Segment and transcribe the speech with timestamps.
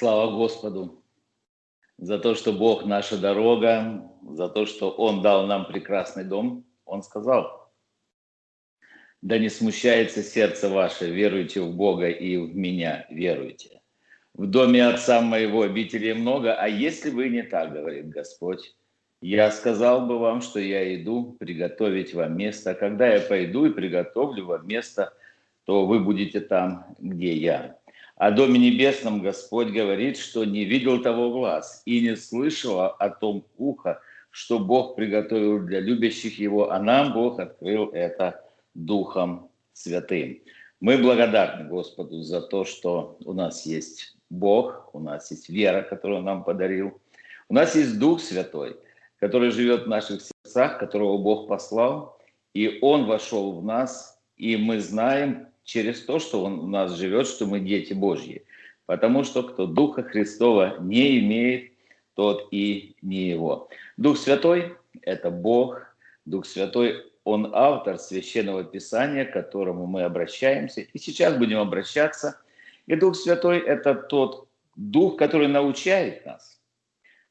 [0.00, 1.04] Слава Господу
[1.98, 6.64] за то, что Бог наша дорога, за то, что Он дал нам прекрасный дом.
[6.86, 7.70] Он сказал,
[9.20, 13.82] да не смущается сердце ваше, веруйте в Бога и в меня веруйте.
[14.32, 18.74] В доме Отца моего обителей много, а если вы не так, говорит Господь,
[19.20, 22.72] я сказал бы вам, что я иду приготовить вам место.
[22.72, 25.12] Когда я пойду и приготовлю вам место,
[25.66, 27.76] то вы будете там, где я.
[28.20, 33.46] О Доме Небесном Господь говорит, что не видел того глаз и не слышал о том
[33.56, 38.44] ухо, что Бог приготовил для любящих Его, а нам Бог открыл это
[38.74, 40.38] Духом Святым.
[40.80, 46.18] Мы благодарны Господу за то, что у нас есть Бог, у нас есть вера, которую
[46.18, 47.00] Он нам подарил.
[47.48, 48.76] У нас есть Дух Святой,
[49.18, 52.18] который живет в наших сердцах, которого Бог послал,
[52.52, 57.28] и Он вошел в нас, и мы знаем, через то, что Он у нас живет,
[57.28, 58.44] что мы дети Божьи.
[58.86, 61.72] Потому что кто Духа Христова не имеет,
[62.14, 63.68] тот и не его.
[63.96, 65.80] Дух Святой– это Бог.
[66.24, 70.80] Дух Святой– Он автор Священного Писания, к которому мы обращаемся.
[70.80, 72.40] И сейчас будем обращаться.
[72.86, 76.60] И Дух Святой– это тот Дух, который научает нас.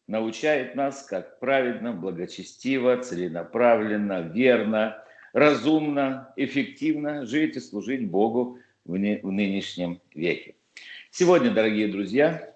[0.07, 9.17] Научает нас, как праведно, благочестиво, целенаправленно, верно– разумно, эффективно жить и служить Богу в, не,
[9.17, 10.55] в нынешнем веке.
[11.11, 12.55] Сегодня, дорогие друзья,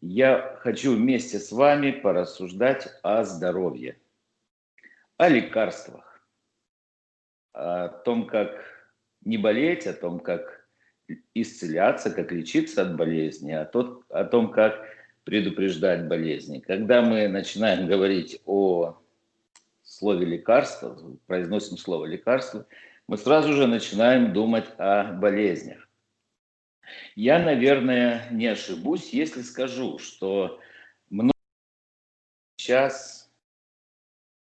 [0.00, 3.96] я хочу вместе с вами порассуждать о здоровье,
[5.16, 6.20] о лекарствах,
[7.52, 8.50] о том, как
[9.24, 10.68] не болеть, о том, как
[11.34, 14.86] исцеляться, как лечиться от болезни, о, тот, о том, как
[15.24, 16.58] предупреждать болезни.
[16.58, 18.98] Когда мы начинаем говорить о
[19.84, 22.66] слове лекарство, произносим слово лекарство,
[23.06, 25.88] мы сразу же начинаем думать о болезнях.
[27.14, 30.60] Я, наверное, не ошибусь, если скажу, что
[31.08, 31.32] много
[32.56, 33.30] сейчас,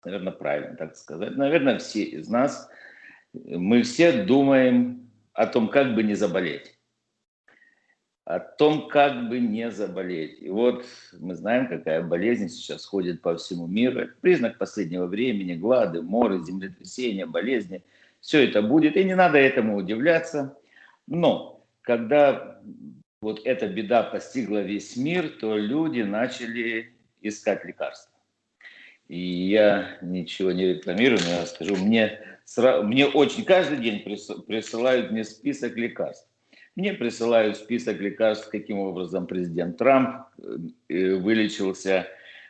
[0.04, 2.70] наверное, правильно так сказать, наверное, все из нас,
[3.32, 6.77] мы все думаем о том, как бы не заболеть
[8.28, 10.42] о том, как бы не заболеть.
[10.42, 10.84] И вот
[11.18, 14.06] мы знаем, какая болезнь сейчас ходит по всему миру.
[14.20, 17.82] Признак последнего времени, глады, моры, землетрясения, болезни.
[18.20, 20.54] Все это будет, и не надо этому удивляться.
[21.06, 22.60] Но когда
[23.22, 28.12] вот эта беда постигла весь мир, то люди начали искать лекарства.
[29.08, 32.20] И я ничего не рекламирую, но я скажу, мне,
[32.82, 36.27] мне очень каждый день присылают мне список лекарств.
[36.78, 40.28] Мне присылают список лекарств, каким образом президент Трамп
[40.88, 42.06] э, вылечился.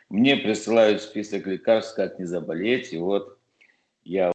[0.07, 2.93] Мне присылают список лекарств, как не заболеть.
[2.93, 3.39] И вот
[4.03, 4.31] я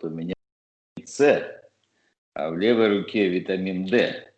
[0.00, 0.32] у меня
[1.04, 1.46] С,
[2.32, 4.32] а в левой руке витамин D.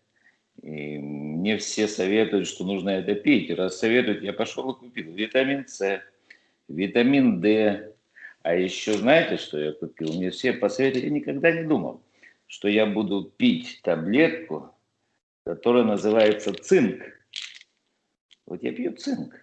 [0.61, 3.57] И мне все советуют, что нужно это пить.
[3.57, 6.03] раз советуют, я пошел и купил витамин С,
[6.67, 7.95] витамин D.
[8.43, 10.15] А еще знаете, что я купил?
[10.15, 12.04] Мне все посоветовали, я никогда не думал
[12.47, 14.75] что я буду пить таблетку,
[15.45, 17.03] которая называется цинк.
[18.47, 19.35] Вот я пью цинк.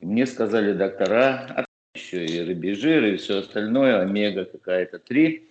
[0.00, 1.64] И мне сказали доктора, а
[1.94, 5.48] еще и рыбий жир, и все остальное, омега какая-то 3.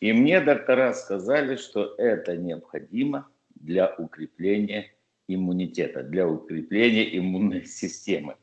[0.00, 4.92] И мне доктора сказали, что это необходимо для укрепления
[5.28, 8.36] иммунитета, для укрепления иммунной системы.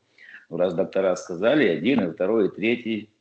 [0.48, 3.11] Раз доктора сказали, один, и второй, и третий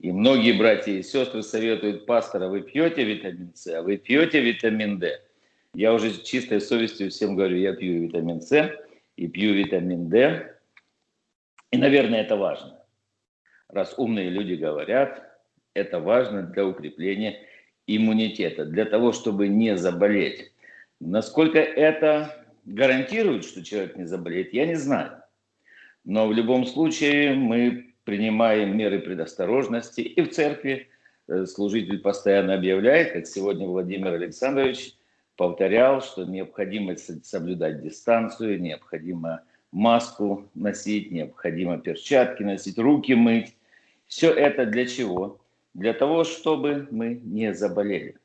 [0.00, 4.98] и многие братья и сестры советуют пастора, вы пьете витамин С, а вы пьете витамин
[4.98, 5.20] D.
[5.74, 8.78] Я уже чистой совестью всем говорю, я пью витамин С
[9.16, 10.54] и пью витамин D.
[11.72, 12.80] И, наверное, это важно.
[13.68, 15.36] Раз умные люди говорят,
[15.74, 17.40] это важно для укрепления
[17.86, 20.52] иммунитета, для того, чтобы не заболеть.
[21.00, 25.22] Насколько это гарантирует, что человек не заболеет, я не знаю.
[26.04, 30.00] Но в любом случае мы принимаем меры предосторожности.
[30.00, 30.88] И в церкви
[31.26, 34.94] э, служитель постоянно объявляет, как сегодня Владимир Александрович
[35.36, 43.54] повторял, что необходимо соблюдать дистанцию, необходимо маску носить, необходимо перчатки носить, руки мыть.
[44.06, 45.38] Все это для чего?
[45.74, 48.16] Для того, чтобы мы не заболели.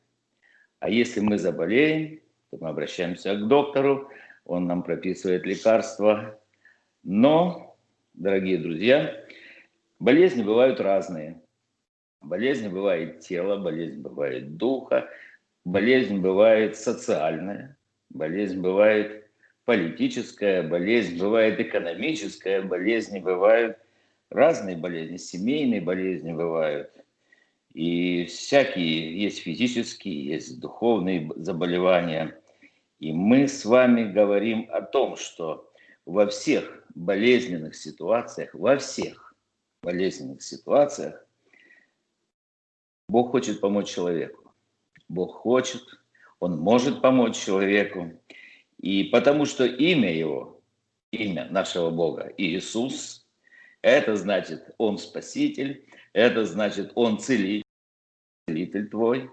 [0.80, 2.22] А если мы заболеем,
[2.52, 4.10] то мы обращаемся к доктору,
[4.46, 6.40] он нам прописывает лекарства.
[7.04, 7.76] Но,
[8.14, 9.14] дорогие друзья,
[10.00, 11.42] Болезни бывают разные.
[12.22, 15.10] Болезнь бывает тела, болезнь бывает духа,
[15.66, 17.78] болезнь бывает социальная,
[18.10, 19.30] болезнь бывает
[19.66, 23.78] политическая, болезнь бывает экономическая, болезни бывают
[24.30, 26.92] разные болезни, семейные болезни бывают.
[27.74, 32.40] И всякие, есть физические, есть духовные заболевания.
[33.00, 35.72] И мы с вами говорим о том, что
[36.06, 39.33] во всех болезненных ситуациях, во всех
[39.84, 41.24] болезненных ситуациях
[43.08, 44.52] Бог хочет помочь человеку.
[45.08, 45.84] Бог хочет,
[46.40, 48.12] Он может помочь человеку.
[48.80, 50.62] И потому что имя Его,
[51.12, 53.28] имя нашего Бога Иисус,
[53.82, 57.64] это значит Он Спаситель, это значит Он Целитель
[58.90, 59.30] твой,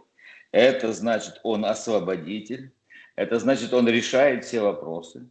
[0.51, 2.73] это значит Он Освободитель,
[3.17, 5.27] это значит Он решает все вопросы.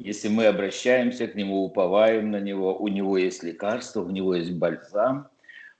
[0.00, 4.52] Если мы обращаемся к Нему, уповаем на Него, у Него есть лекарство, у Него есть
[4.52, 5.28] бальзам,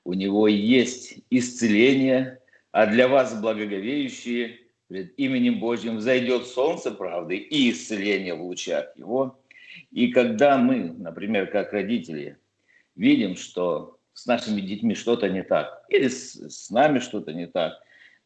[0.04, 2.38] у Него есть исцеление,
[2.70, 4.58] а для вас, благоговеющие,
[4.88, 9.40] пред именем Божьим взойдет солнце правды и исцеление в лучах Его.
[9.90, 12.36] И когда мы, например, как родители,
[12.96, 17.80] видим, что с нашими детьми что-то не так, или с, с нами что-то не так,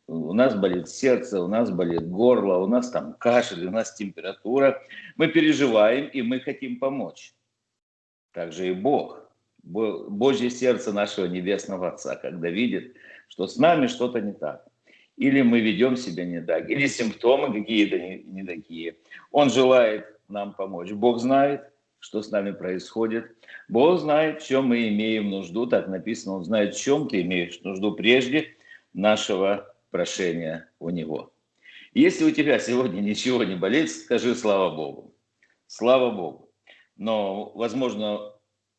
[0.06, 4.82] у нас болит сердце, у нас болит горло, у нас там кашель, у нас температура,
[5.16, 7.34] мы переживаем и мы хотим помочь.
[8.32, 9.20] Также и Бог.
[9.62, 12.96] Божье сердце нашего Небесного Отца, когда видит,
[13.28, 14.66] что с нами что-то не так.
[15.16, 18.96] Или мы ведем себя не так, или симптомы какие-то не, не такие.
[19.30, 20.90] Он желает нам помочь.
[20.90, 23.34] Бог знает, что с нами происходит.
[23.68, 25.66] Бог знает, в чем мы имеем нужду.
[25.66, 28.48] Так написано, Он знает, в чем ты имеешь нужду прежде
[28.92, 31.32] нашего прошения у Него.
[31.92, 35.14] Если у тебя сегодня ничего не болит, скажи слава Богу.
[35.68, 36.50] Слава Богу.
[36.96, 38.32] Но, возможно,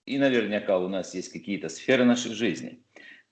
[0.05, 2.83] и наверняка у нас есть какие-то сферы нашей жизни,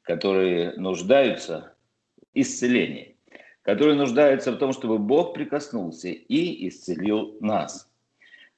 [0.02, 1.76] которые нуждаются
[2.16, 3.18] в исцелении,
[3.64, 7.92] которые нуждаются в том, чтобы Бог прикоснулся и исцелил нас.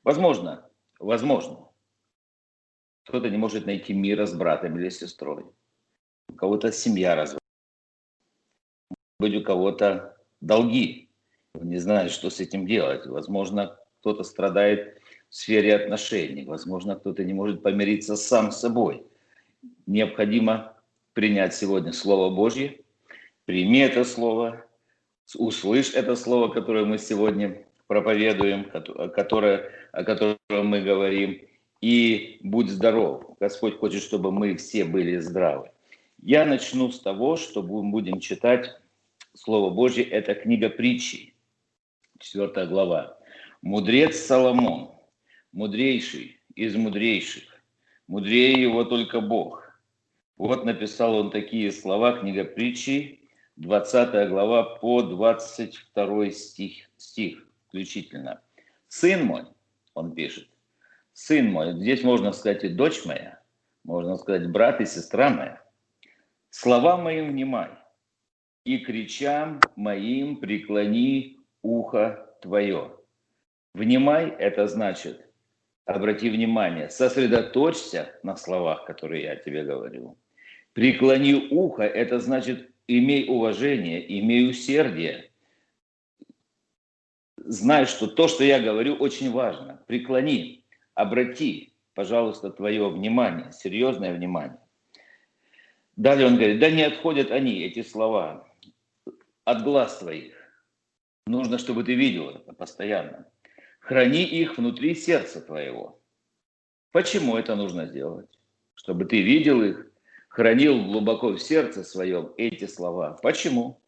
[0.03, 0.69] Возможно,
[0.99, 1.67] возможно,
[3.05, 5.45] кто-то не может найти мира с братом или сестрой,
[6.29, 7.44] у кого-то семья развалилась,
[9.19, 11.09] быть у кого-то долги,
[11.61, 13.05] не знает, что с этим делать.
[13.05, 16.45] Возможно, кто-то страдает в сфере отношений.
[16.45, 19.03] Возможно, кто-то не может помириться сам с собой.
[19.85, 20.77] Необходимо
[21.13, 22.81] принять сегодня Слово Божье,
[23.45, 24.65] прими это Слово,
[25.35, 31.41] услышь это Слово, которое мы сегодня проповедуем, которое, о котором мы говорим,
[31.81, 33.23] и будь здоров.
[33.39, 35.69] Господь хочет, чтобы мы все были здравы.
[36.21, 38.75] Я начну с того, что будем читать
[39.35, 40.03] Слово Божье.
[40.03, 41.35] Это книга притчи,
[42.19, 43.17] 4 глава.
[43.61, 44.95] Мудрец Соломон
[45.51, 47.43] мудрейший из мудрейших.
[48.07, 49.63] Мудрее его только Бог.
[50.37, 53.21] Вот написал он такие слова, книга притчи,
[53.55, 58.41] 20 глава по 22 стих, стих включительно.
[58.89, 59.43] «Сын мой»,
[59.93, 60.47] он пишет,
[61.13, 63.41] «сын мой», здесь можно сказать и дочь моя,
[63.83, 65.61] можно сказать брат и сестра моя,
[66.49, 67.69] «слова моим внимай,
[68.65, 72.91] и кричам моим преклони ухо твое».
[73.73, 75.25] Внимай– это значит
[75.85, 80.17] обрати внимание, сосредоточься на словах, которые я тебе говорю.
[80.73, 85.31] Преклони ухо, это значит, имей уважение, имей усердие.
[87.37, 89.83] Знай, что то, что я говорю, очень важно.
[89.87, 90.63] Преклони,
[90.95, 94.59] обрати, пожалуйста, твое внимание, серьезное внимание.
[95.95, 98.44] Далее он говорит, да не отходят они, эти слова,
[99.45, 100.33] от глаз твоих.
[101.27, 103.25] Нужно, чтобы ты видел это постоянно.
[103.79, 106.01] Храни их внутри сердца твоего.
[106.91, 108.29] Почему это нужно сделать?
[108.73, 109.87] Чтобы ты видел их,
[110.29, 113.17] хранил глубоко в сердце своем эти слова.
[113.21, 113.79] Почему?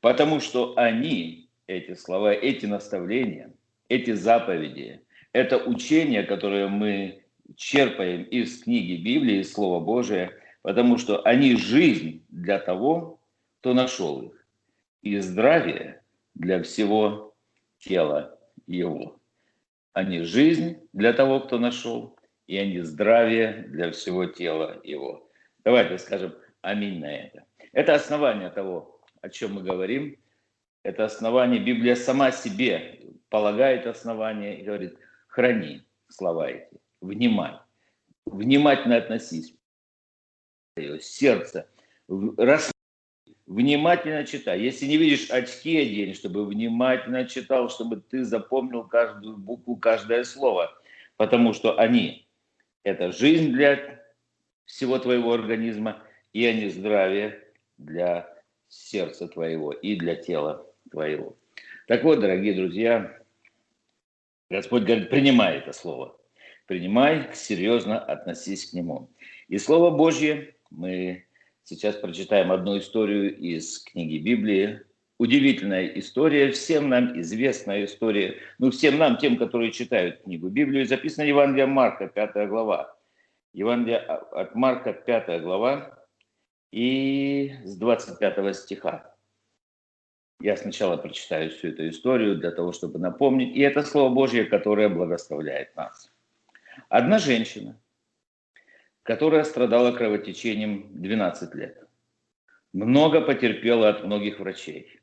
[0.00, 3.52] Потому что они, эти слова, эти наставления,
[3.88, 7.24] эти заповеди, это учение, которое мы
[7.56, 10.32] черпаем из книги Библии, из Слова Божия,
[10.62, 13.20] потому что они жизнь для того,
[13.60, 14.41] кто нашел их,
[15.02, 16.02] и здравие
[16.34, 17.34] для всего
[17.78, 19.20] тела его.
[19.92, 22.16] Они жизнь для того, кто нашел,
[22.46, 25.30] и они здравие для всего тела его.
[25.64, 27.44] Давайте скажем аминь на это.
[27.72, 30.16] Это основание того, о чем мы говорим.
[30.82, 37.58] Это основание, Библия сама себе полагает основание и говорит, храни слова эти, внимай,
[38.26, 39.54] внимательно относись,
[41.00, 41.68] сердце,
[42.36, 42.71] рас
[43.52, 44.60] внимательно читай.
[44.60, 50.72] Если не видишь, очки одень, чтобы внимательно читал, чтобы ты запомнил каждую букву, каждое слово.
[51.16, 52.26] Потому что они–
[52.84, 54.02] это жизнь для
[54.64, 57.44] всего твоего организма, и они здравие
[57.78, 58.32] для
[58.68, 61.36] сердца твоего и для тела твоего.
[61.86, 63.18] Так вот, дорогие друзья,
[64.48, 66.16] Господь говорит, принимай это слово.
[66.66, 69.10] Принимай, серьезно относись к нему.
[69.48, 71.26] И Слово Божье мы
[71.64, 74.80] Сейчас прочитаем одну историю из книги Библии,
[75.18, 81.24] удивительная история, всем нам известная история, ну, всем нам, тем, которые читают книгу Библию, записана
[81.24, 82.96] Евангелие Марка, 5 глава.
[83.52, 85.98] Евангелие от Марка, 5 глава,
[86.72, 89.14] и с 25 стиха.
[90.40, 93.54] Я сначала прочитаю всю эту историю для того, чтобы напомнить.
[93.54, 96.10] И это Слово Божье, которое благословляет нас.
[96.88, 97.78] Одна женщина,
[99.02, 101.88] которая страдала кровотечением 12 лет,
[102.72, 105.00] много потерпела от многих врачей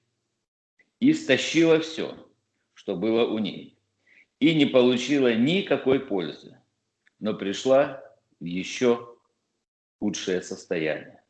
[1.00, 2.28] и стащила все,
[2.74, 3.78] что было у ней,
[4.40, 6.58] и не получила никакой пользы,
[7.20, 8.02] но пришла
[8.40, 9.18] в еще
[10.00, 11.22] худшее состояние.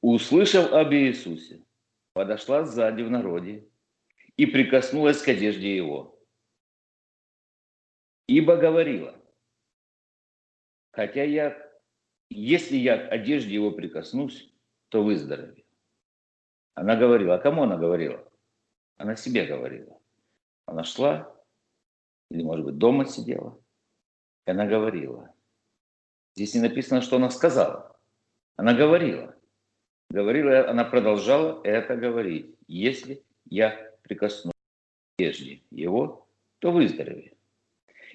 [0.00, 1.64] Услышав об Иисусе,
[2.12, 3.68] подошла сзади в народе
[4.36, 6.18] и прикоснулась к одежде его.
[8.26, 9.21] Ибо говорила,
[10.92, 11.58] хотя я,
[12.30, 14.52] если я к одежде его прикоснусь,
[14.88, 15.64] то выздоровею.
[16.74, 18.26] Она говорила, а кому она говорила?
[18.96, 19.98] Она себе говорила.
[20.66, 21.34] Она шла,
[22.30, 23.58] или, может быть, дома сидела,
[24.46, 25.34] и она говорила.
[26.34, 27.98] Здесь не написано, что она сказала.
[28.56, 29.34] Она говорила.
[30.08, 32.54] Говорила, она продолжала это говорить.
[32.68, 37.36] Если я прикосну к одежде его, то выздоровею.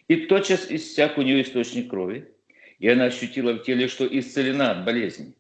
[0.08, 2.34] И тотчас иссяк у нее источник крови,
[2.80, 5.34] и она ощутила в теле, что исцелена от болезни.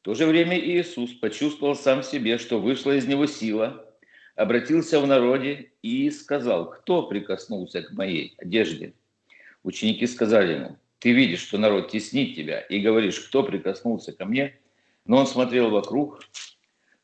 [0.00, 3.84] В то же время Иисус почувствовал сам себе, что вышла из него сила,
[4.36, 8.94] обратился в народе и сказал, кто прикоснулся к моей одежде?
[9.64, 14.56] Ученики сказали ему, ты видишь, что народ теснит тебя, и говоришь, кто прикоснулся ко мне?
[15.04, 16.22] Но он смотрел вокруг,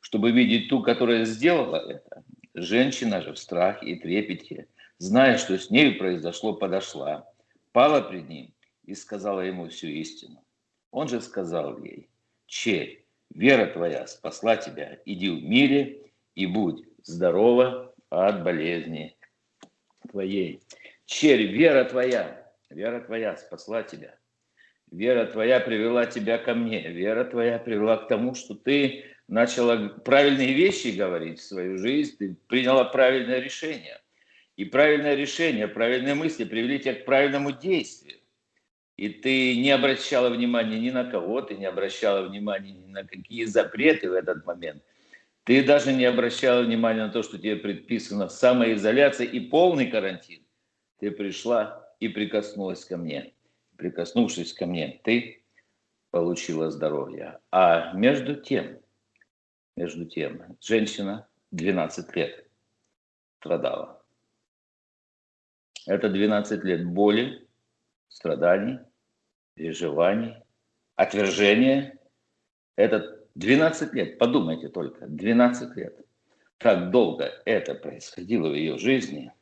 [0.00, 2.24] чтобы видеть ту, которая сделала это.
[2.54, 7.28] Женщина же в страхе и трепете, зная, что с ней произошло, подошла,
[7.72, 8.53] пала пред ним
[8.86, 10.44] и сказала ему всю истину.
[10.90, 12.08] Он же сказал ей,
[12.46, 19.16] Черь, вера твоя спасла тебя, иди в мире и будь здорова от болезни
[20.10, 20.60] твоей.
[21.06, 24.16] Черь, вера твоя, вера твоя спасла тебя.
[24.90, 26.88] Вера твоя привела тебя ко мне.
[26.88, 32.36] Вера твоя привела к тому, что ты начала правильные вещи говорить в свою жизнь, ты
[32.46, 34.00] приняла правильное решение.
[34.56, 38.20] И правильное решение, правильные мысли привели тебя к правильному действию.
[38.96, 43.44] И ты не обращала внимания ни на кого, ты не обращала внимания ни на какие
[43.44, 44.82] запреты в этот момент–
[45.44, 50.42] ты даже не обращала внимания на то, что тебе предписано самоизоляция и полный карантин.
[50.98, 53.34] Ты пришла и прикоснулась ко мне.
[53.76, 55.44] Прикоснувшись ко мне, ты
[56.10, 57.40] получила здоровье.
[57.50, 58.78] А между тем,
[59.76, 62.46] между тем, женщина 12 лет
[63.38, 64.02] страдала.
[65.86, 67.43] Это 12 лет боли,
[68.08, 68.78] страданий,
[69.54, 70.36] переживаний,
[70.96, 71.98] отвержения.
[72.76, 76.00] Это 12 лет, подумайте только, 12 лет.
[76.58, 79.32] Как долго это происходило в ее жизни.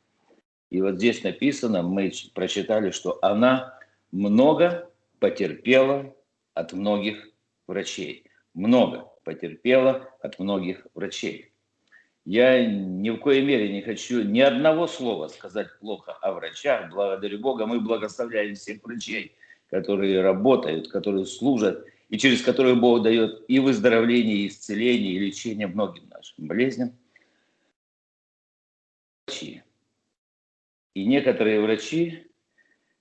[0.69, 3.77] И вот здесь написано, мы прочитали, что она
[4.11, 6.15] много потерпела
[6.55, 7.29] от многих
[7.67, 8.25] врачей.
[8.53, 11.52] Много потерпела от многих врачей.
[12.25, 16.89] Я ни в коей мере не хочу ни одного слова сказать плохо о врачах.
[16.89, 19.35] Благодарю Бога, мы благословляем всех врачей,
[19.69, 25.67] которые работают, которые служат и через которую Бог дает и выздоровление, и исцеление, и лечение
[25.67, 26.95] многим нашим болезням.
[29.27, 29.63] Врачи.
[30.93, 32.27] И некоторые врачи,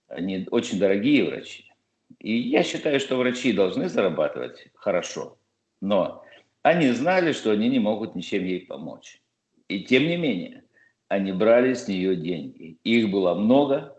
[0.09, 1.71] они очень дорогие врачи.
[2.19, 5.39] И я считаю, что врачи должны зарабатывать хорошо,
[5.81, 6.25] но
[6.63, 9.21] они знали, что они не могут ничем ей помочь.
[9.69, 10.65] И тем не менее,
[11.09, 12.79] они брали с нее деньги.
[12.85, 13.97] Их было много,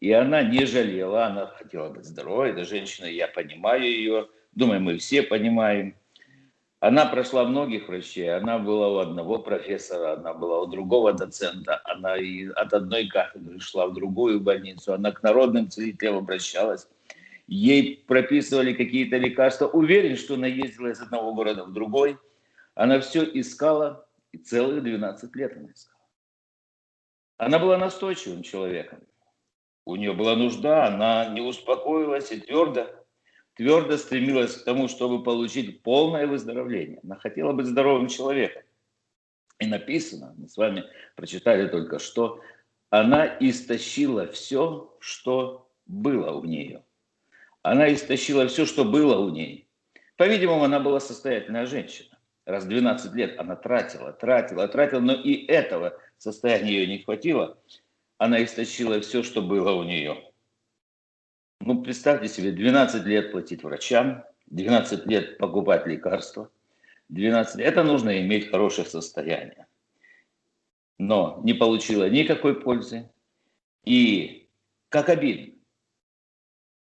[0.00, 2.50] и она не жалела, она хотела быть здоровой.
[2.50, 5.94] Эта женщина, я понимаю ее, думаю, мы все понимаем.
[6.80, 12.16] Она прошла многих врачей, она была у одного профессора, она была у другого доцента, она
[12.16, 16.88] и от одной кафедры шла в другую больницу, она к народным целителям обращалась,
[17.48, 19.66] ей прописывали какие-то лекарства.
[19.66, 22.16] Уверен, что она ездила из одного города в другой.
[22.74, 25.98] Она все искала, и целых 12 лет она искала.
[27.38, 29.00] Она была настойчивым человеком.
[29.84, 32.88] У нее была нужда, она не успокоилась и твердо
[33.58, 37.00] твердо стремилась к тому, чтобы получить полное выздоровление.
[37.02, 38.62] Она хотела быть здоровым человеком.
[39.58, 40.84] И написано, мы с вами
[41.16, 42.40] прочитали только что,
[42.90, 46.84] она истощила все, что было у нее.
[47.62, 49.68] Она истощила все, что было у ней.
[50.16, 52.18] По-видимому, она была состоятельная женщина.
[52.44, 57.58] Раз 12 лет она тратила, тратила, тратила, но и этого состояния ее не хватило.
[58.16, 60.32] Она истощила все, что было у нее.
[61.60, 66.50] Ну, представьте себе, 12 лет платить врачам, 12 лет покупать лекарства,
[67.10, 67.66] 12 лет.
[67.66, 69.66] Это нужно иметь хорошее состояние.
[70.96, 73.10] Но не получила никакой пользы.
[73.84, 74.48] И
[74.88, 75.57] как обидно,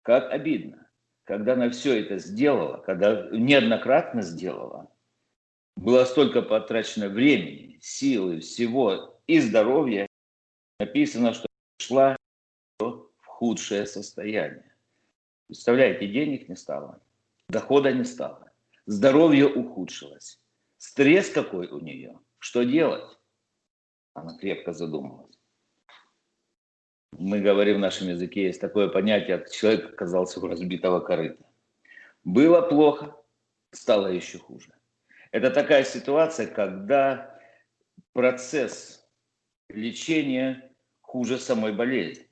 [0.06, 0.88] как обидно,
[1.24, 4.92] когда она все это сделала, когда неоднократно сделала,
[5.76, 10.06] было столько потрачено времени, силы, всего и здоровья,
[10.80, 11.48] написано, что
[11.82, 12.16] шла
[12.80, 14.76] в худшее состояние.
[15.48, 17.02] Представляете, денег не стало,
[17.50, 18.52] дохода не стало,
[18.86, 20.40] здоровье ухудшилось,
[20.78, 23.18] стресс какой у нее, что делать?
[24.14, 25.35] Она крепко задумалась.
[27.18, 31.46] Мы говорим в нашем языке, есть такое понятие, человек оказался у разбитого корыта.
[32.26, 33.16] Было плохо,
[33.72, 34.74] стало еще хуже.
[35.32, 37.40] Это такая ситуация, когда
[38.12, 39.08] процесс
[39.70, 42.28] лечения хуже самой болезни.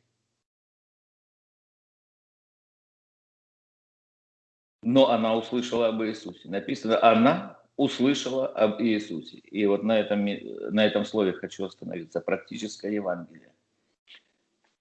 [4.82, 6.50] Но она услышала об Иисусе.
[6.50, 9.38] Написано, она услышала об Иисусе.
[9.38, 10.25] И вот на этом,
[10.74, 12.20] на этом слове хочу остановиться.
[12.20, 13.52] Практическое Евангелие.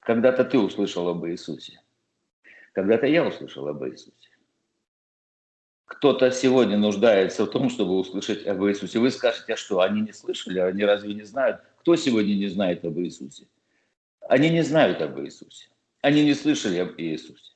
[0.02, 1.80] Когда-то ты услышал об Иисусе.
[2.72, 4.30] Когда-то я услышал об Иисусе.
[5.84, 8.98] Кто-то сегодня нуждается в том, чтобы услышать об Иисусе.
[8.98, 11.60] Вы скажете, а что, они не слышали, они разве не знают?
[11.80, 13.46] Кто сегодня не знает об Иисусе?
[14.28, 15.68] Они не знают об Иисусе.
[16.00, 17.52] Они не слышали об Иисусе.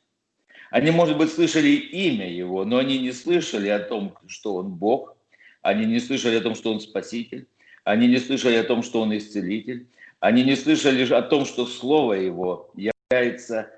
[0.70, 5.16] Они, может быть, слышали имя Его, но они не слышали о том, что Он Бог.
[5.62, 7.48] Они не слышали о том, что Он Спаситель.
[7.82, 9.88] Они не слышали о том, что Он Исцелитель.
[10.26, 13.70] Они не слышали о том, что Слово Его является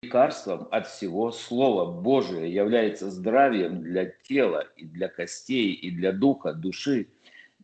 [0.00, 6.52] лекарством от всего Слова Божие, является здравием для тела и для костей, и для духа,
[6.52, 7.08] души,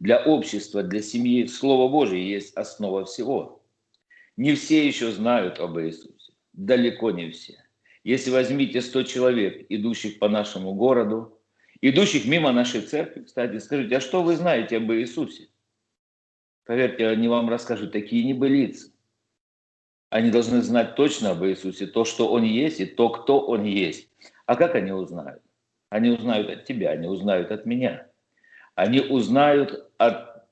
[0.00, 1.46] для общества, для семьи.
[1.46, 3.62] Слово Божие есть основа всего.
[4.36, 6.32] Не все еще знают об Иисусе.
[6.54, 7.54] Далеко не все.
[8.02, 11.38] Если возьмите 100 человек, идущих по нашему городу,
[11.80, 15.50] идущих мимо нашей церкви, кстати, скажите, а что вы знаете об Иисусе?
[16.64, 18.92] Поверьте, они вам расскажут такие небылицы.
[20.10, 24.08] Они должны знать точно об Иисусе, то, что Он есть, и то, кто Он есть.
[24.46, 25.42] А как они узнают?
[25.90, 28.08] Они узнают от тебя, они узнают от меня.
[28.74, 30.46] Они узнают от...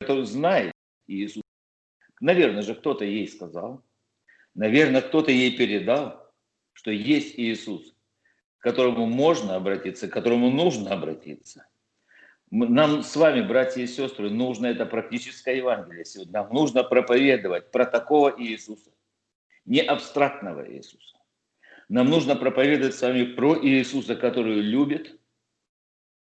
[0.00, 0.72] Кто знает
[1.06, 1.42] Иисус.
[2.20, 3.82] Наверное же, кто-то ей сказал.
[4.54, 6.26] Наверное, кто-то ей передал
[6.76, 7.94] что есть Иисус,
[8.58, 11.66] к которому можно обратиться, к которому нужно обратиться.
[12.50, 16.32] Нам с вами, братья и сестры, нужно это практическое Евангелие сегодня.
[16.32, 18.90] Нам нужно проповедовать про такого Иисуса,
[19.64, 21.16] не абстрактного Иисуса.
[21.88, 25.20] Нам нужно проповедовать с вами про Иисуса, который любит,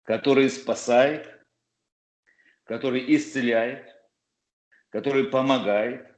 [0.03, 1.39] который спасает,
[2.63, 3.95] который исцеляет,
[4.89, 6.15] который помогает,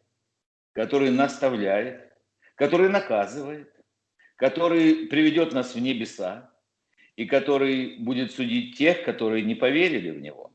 [0.74, 2.12] который наставляет,
[2.56, 3.72] который наказывает,
[4.36, 6.51] который приведет нас в небеса
[7.16, 10.52] и который будет судить тех, которые не поверили в Него.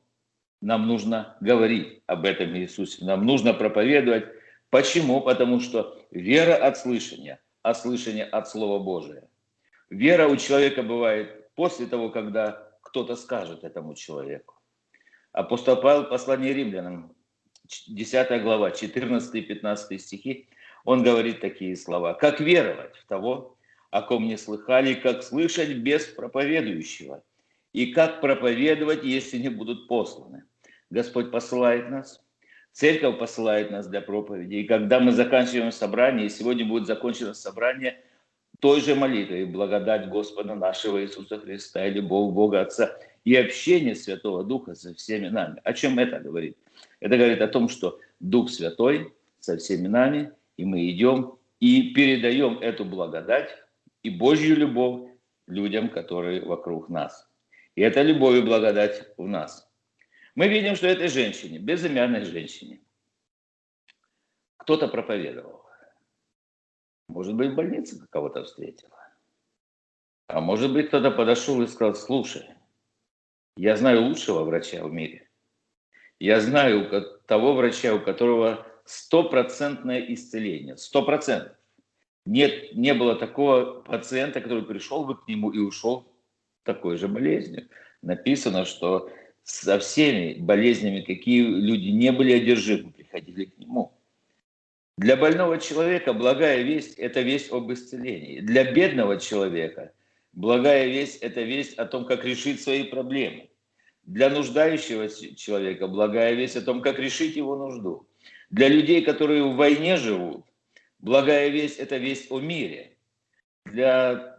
[0.61, 4.25] Нам нужно говорить об этом Иисусе, нам нужно проповедовать.
[4.71, 5.21] Почему?
[5.21, 9.29] Потому что вера от слышания, а слышание от Слова Божия.
[9.91, 14.55] Вера у человека бывает после того, когда кто-то скажет этому человеку.
[15.33, 17.15] Апостол Павел, послание римлянам,
[17.89, 20.49] 10 глава, 14 и 15 стихи,
[20.85, 22.15] он говорит такие слова.
[22.15, 23.56] «Как веровать в того,
[23.91, 27.23] о ком не слыхали, как слышать без проповедующего,
[27.73, 30.45] и как проповедовать, если не будут посланы.
[30.91, 32.23] Господь посылает нас,
[32.73, 38.01] церковь посылает нас для проповеди, и когда мы заканчиваем собрание, и сегодня будет закончено собрание
[38.61, 44.45] той же молитвой, благодать Господа нашего Иисуса Христа и любовь Бога Отца и общение Святого
[44.45, 45.61] Духа со всеми нами.
[45.65, 46.57] О чем это говорит?
[47.01, 52.59] Это говорит о том, что Дух Святой со всеми нами, и мы идем и передаем
[52.61, 53.51] эту благодать
[54.07, 55.11] и Божью любовь
[55.49, 57.29] людям, которые вокруг нас.
[57.75, 59.69] И это любовь и благодать в нас.
[60.37, 62.81] Мы видим, что этой женщине, безымянной женщине,
[64.59, 65.67] кто-то проповедовал.
[67.09, 68.97] Может быть, в больнице кого-то встретила.
[70.29, 72.47] А может быть, кто-то подошел и сказал, слушай,
[73.57, 75.29] я знаю лучшего врача в мире.
[76.21, 76.89] Я знаю
[77.27, 80.77] того врача, у которого стопроцентное исцеление.
[80.77, 81.57] Сто процентов.
[82.27, 86.13] Нет, не было такого пациента, который пришел бы к нему и ушел
[86.65, 87.69] такой же болезнью.
[88.03, 89.09] Написано, что
[89.45, 93.93] со всеми болезнями, какие люди не были одержимы, приходили к нему.
[94.99, 98.41] Для больного человека благая весть– это весть об исцелении.
[98.41, 99.93] Для бедного человека
[100.33, 103.51] благая весть– это весть о том, как решить свои проблемы.
[104.03, 108.09] Для нуждающегося человека благая весть о том, как решить его нужду.
[108.51, 110.45] Для людей, которые в войне живут,
[110.99, 112.97] Благая весть– это весть о мире.
[113.65, 114.39] Для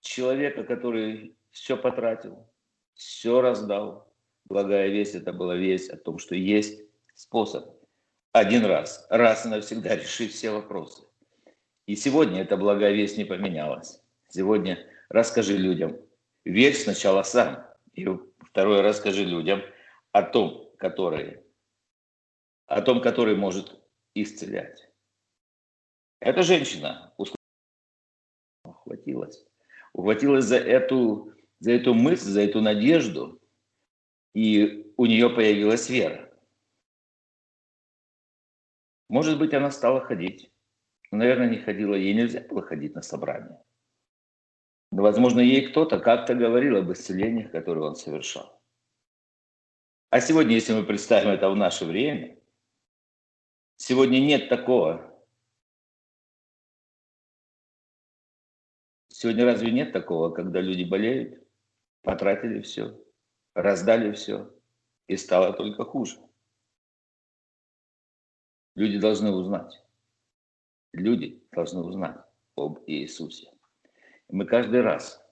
[0.00, 2.50] человека, который все потратил,
[2.94, 4.12] все раздал.
[4.46, 6.82] Благая весть– это была весть о том, что есть
[7.14, 7.80] способ
[8.32, 11.02] один раз, раз и навсегда решить все вопросы.
[11.86, 14.00] И сегодня эта благая весть не поменялась.
[14.28, 15.98] Сегодня расскажи людям,
[16.44, 18.06] верь сначала сам, и
[18.38, 19.62] второе расскажи людям
[20.12, 21.40] о том, который,
[22.66, 23.80] о том, который может
[24.14, 24.89] исцелять.
[26.20, 27.14] Эта женщина
[28.62, 29.46] ухватилась,
[29.92, 33.40] ухватилась за эту, за эту мысль, за эту надежду,
[34.34, 36.30] и у нее появилась вера.
[39.08, 40.52] Может быть, она стала ходить.
[41.10, 41.94] Но, наверное, не ходила.
[41.94, 43.60] Ей нельзя было ходить на собрание.
[44.92, 48.60] Но, возможно, ей кто-то как-то говорил об исцелениях, которые он совершал.
[50.10, 52.38] А сегодня, если мы представим это в наше время,
[53.76, 55.09] сегодня нет такого.
[59.22, 61.46] Сегодня разве нет такого, когда люди болеют,
[62.00, 62.98] потратили все,
[63.52, 64.50] раздали все,
[65.08, 66.16] и стало только хуже?
[68.76, 69.84] Люди должны узнать.
[70.94, 72.16] Люди должны узнать
[72.56, 73.52] об Иисусе.
[74.30, 75.22] Мы каждый раз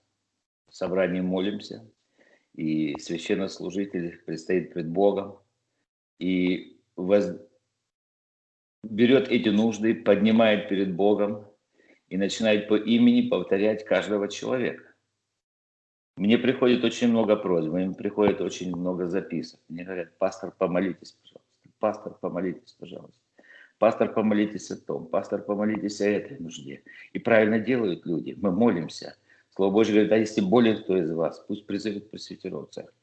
[0.67, 1.91] в собрании молимся,
[2.53, 5.39] и священнослужитель предстоит пред Богом,
[6.19, 7.25] и воз...
[8.83, 11.48] берет эти нужды, поднимает перед Богом
[12.09, 14.83] и начинает по имени повторять каждого человека.
[16.17, 19.59] Мне приходит очень много просьб, мне приходит очень много записок.
[19.69, 21.47] Мне говорят, пастор, помолитесь, пожалуйста.
[21.79, 23.19] Пастор, помолитесь, пожалуйста.
[23.77, 26.83] Пастор, помолитесь о том, пастор, помолитесь о этой нужде.
[27.13, 28.35] И правильно делают люди.
[28.37, 29.15] Мы молимся.
[29.55, 32.93] Слово Божье говорит, а если болен кто из вас, пусть призовет пресвитеров церкви.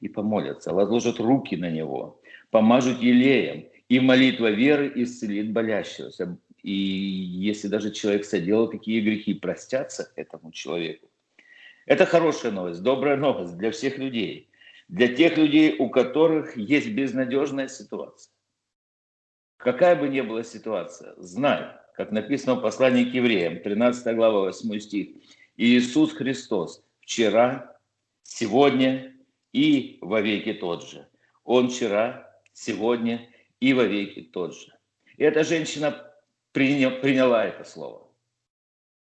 [0.00, 6.38] И помолятся, возложат руки на него, помажут елеем, и молитва веры исцелит болящегося.
[6.66, 11.08] И если даже человек соделал какие грехи, простятся этому человеку.
[11.86, 14.50] Это хорошая новость, добрая новость для всех людей.
[14.88, 18.32] Для тех людей, у которых есть безнадежная ситуация.
[19.58, 24.80] Какая бы ни была ситуация, знай, как написано в послании к евреям, 13 глава, 8
[24.80, 25.10] стих,
[25.56, 27.78] Иисус Христос вчера,
[28.24, 29.14] сегодня
[29.52, 31.06] и во веки тот же.
[31.44, 34.72] Он вчера, сегодня и во веки тот же.
[35.16, 36.05] И эта женщина
[36.56, 38.08] приняла это слово.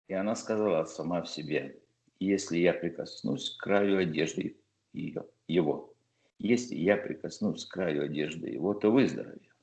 [0.10, 1.80] И она сказала сама в себе,
[2.20, 4.58] если я прикоснусь к краю одежды
[4.94, 5.94] ее, его,
[6.40, 9.54] если я прикоснусь к краю одежды его, то выздоровею.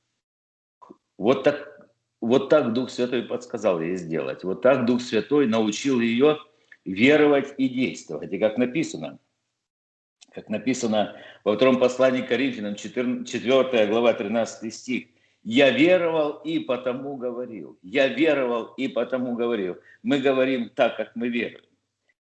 [1.18, 1.90] Вот так,
[2.22, 4.44] вот так Дух Святой подсказал ей сделать.
[4.44, 6.38] Вот так Дух Святой научил ее
[6.86, 8.32] веровать и действовать.
[8.32, 9.18] И как написано,
[10.32, 15.13] как написано во втором послании к Коринфянам, 4, 4 глава, 13 стих,
[15.44, 17.78] «Я веровал и потому говорил».
[17.82, 19.78] Я веровал и потому говорил.
[20.02, 21.64] Мы говорим так, как мы веруем.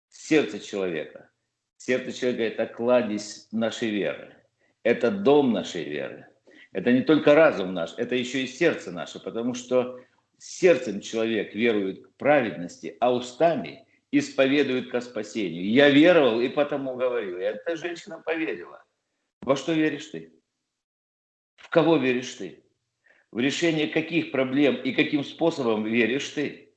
[0.08, 1.28] Сердце человека.
[1.76, 4.34] Сердце человека– это кладезь нашей веры.
[4.84, 6.26] Это дом нашей веры.
[6.72, 10.00] Это не только разум наш, это еще и сердце наше, потому что
[10.38, 15.68] сердцем человек верует к праведности, а устами исповедует ко спасению.
[15.70, 17.38] Я веровал и потому говорил.
[17.38, 18.84] И эта женщина поверила.
[19.42, 20.32] Во что веришь ты?
[21.56, 22.62] В кого веришь ты?
[23.30, 26.74] В решение каких проблем и каким способом веришь ты?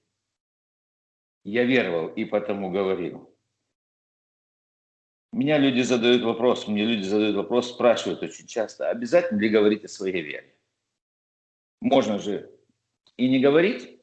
[1.44, 3.34] Я веровал и потому говорил.
[5.32, 9.88] Меня люди задают вопрос, мне люди задают вопрос, спрашивают очень часто, обязательно ли говорить о
[9.88, 10.54] своей вере?
[11.80, 12.52] Можно же
[13.16, 14.02] и не говорить,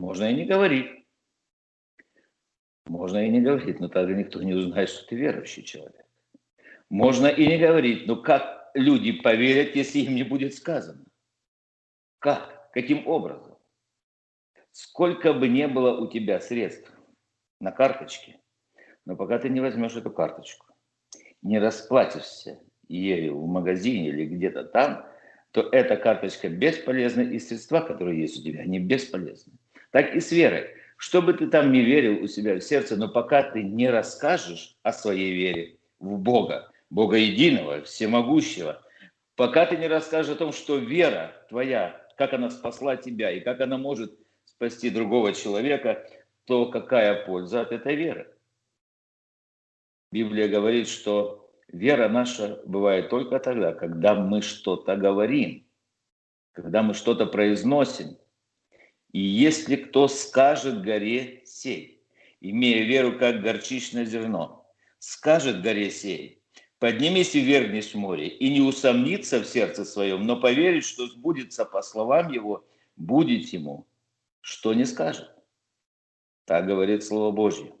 [0.00, 1.06] можно и не говорить.
[2.86, 6.06] Можно и не говорить, но тогда никто не узнает, что ты верующий человек.
[6.88, 11.04] Можно и не говорить, но как люди поверят, если им не будет сказано?
[12.18, 12.70] Как?
[12.72, 13.56] Каким образом?
[14.72, 16.92] Сколько бы не было у тебя средств
[17.60, 18.40] на карточке,
[19.04, 20.66] но пока ты не возьмешь эту карточку,
[21.42, 25.06] не расплатишься ею в магазине или где-то там,
[25.52, 29.54] то эта карточка бесполезна, и средства, которые есть у тебя, они бесполезны.
[29.90, 30.68] Так и с верой.
[30.96, 34.76] Что бы ты там не верил у себя в сердце, но пока ты не расскажешь
[34.82, 38.82] о своей вере в Бога, Бога единого, всемогущего,
[39.36, 43.60] пока ты не расскажешь о том, что вера твоя, как она спасла тебя и как
[43.60, 46.06] она может спасти другого человека,
[46.44, 48.36] то какая польза от этой веры?
[50.10, 55.64] Библия говорит, что вера наша бывает только тогда, когда мы что-то говорим,
[56.50, 58.18] когда мы что-то произносим.
[59.12, 62.04] И если кто скажет горе сей,
[62.40, 66.39] имея веру как горчичное зерно, скажет горе сей,
[66.80, 71.64] поднимись и вернись в море, и не усомнится в сердце своем, но поверит, что сбудется
[71.64, 72.66] по словам его,
[72.96, 73.86] будет ему,
[74.40, 75.30] что не скажет.
[76.46, 77.72] Так говорит Слово Божье.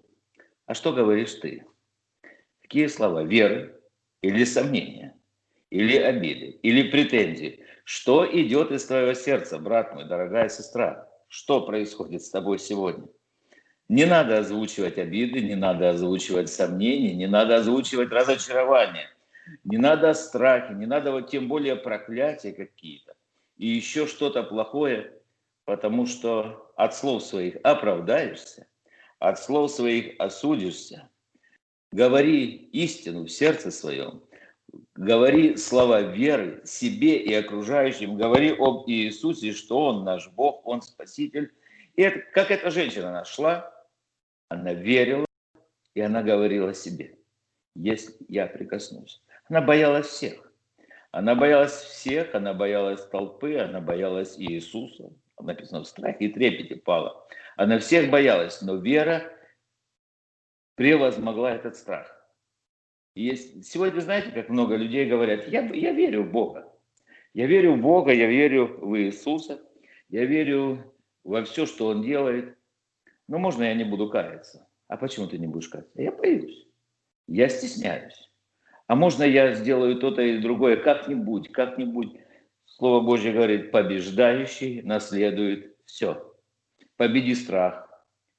[0.66, 1.66] А что говоришь ты?
[2.60, 3.24] Какие слова?
[3.24, 3.82] Веры
[4.22, 5.16] или сомнения,
[5.70, 7.64] или обиды, или претензии.
[7.84, 11.08] Что идет из твоего сердца, брат мой, дорогая сестра?
[11.26, 13.08] Что происходит с тобой сегодня?
[13.90, 19.10] Не надо озвучивать обиды, не надо озвучивать сомнения, не надо озвучивать разочарования,
[19.64, 23.14] не надо страхи, не надо вот тем более проклятия какие-то
[23.56, 25.12] и еще что-то плохое,
[25.64, 28.68] потому что от слов своих оправдаешься,
[29.18, 31.08] от слов своих осудишься.
[31.90, 34.22] Говори истину в сердце своем,
[34.94, 41.50] говори слова веры себе и окружающим, говори об Иисусе, что Он наш Бог, Он Спаситель.
[41.96, 43.79] И это, как эта женщина нашла,
[44.50, 45.24] она верила,
[45.94, 47.16] и она говорила себе,
[47.74, 49.22] если я прикоснусь.
[49.48, 50.52] Она боялась всех.
[51.12, 55.12] Она боялась всех, она боялась толпы, она боялась Иисуса.
[55.40, 57.26] Написано, в страхе и трепете пала.
[57.56, 59.32] Она всех боялась, но вера
[60.74, 62.14] превозмогла этот страх.
[63.14, 66.70] И есть, сегодня, знаете, как много людей говорят, я, я верю в Бога.
[67.34, 69.60] Я верю в Бога, я верю в Иисуса,
[70.08, 72.56] я верю во все, что Он делает.
[73.30, 74.66] Но можно я не буду каяться?
[74.88, 76.02] А почему ты не будешь каяться?
[76.02, 76.66] Я боюсь.
[77.28, 78.28] Я стесняюсь.
[78.88, 82.16] А можно я сделаю то-то или другое как-нибудь, как-нибудь.
[82.64, 86.34] Слово Божье говорит, побеждающий наследует все.
[86.96, 87.88] Победи страх,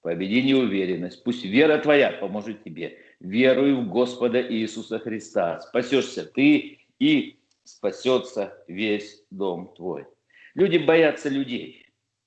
[0.01, 1.23] победи неуверенность.
[1.23, 2.97] Пусть вера твоя поможет тебе.
[3.21, 5.62] Веруй в Господа Иисуса Христа.
[5.62, 10.06] Спасешься ты и спасется весь дом твой.
[10.54, 11.81] Люди боятся людей.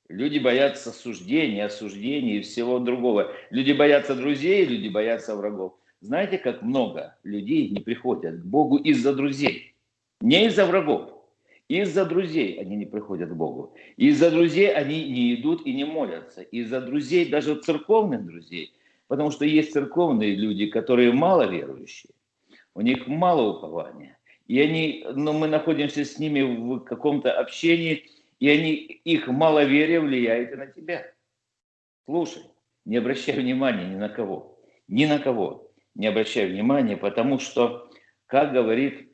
[0.08, 3.32] Люди боятся суждений, осуждений и всего другого.
[3.50, 5.74] Люди боятся друзей, люди боятся врагов.
[6.00, 9.74] Знаете, как много людей не приходят к Богу из-за друзей?
[10.20, 11.10] Не из-за врагов.
[11.68, 13.74] Из-за друзей они не приходят к Богу.
[13.96, 16.42] Из-за друзей они не идут и не молятся.
[16.42, 18.74] Из-за друзей, даже церковных друзей.
[19.08, 22.12] Потому что есть церковные люди, которые мало верующие.
[22.74, 24.18] У них мало упования.
[24.46, 28.04] И они, но ну, мы находимся с ними в каком-то общении,
[28.40, 31.06] и они, их маловерие влияет и на тебя.
[32.04, 32.42] Слушай,
[32.84, 34.58] не обращай внимания ни на кого.
[34.88, 37.88] Ни на кого не обращай внимания, потому что,
[38.26, 39.12] как говорит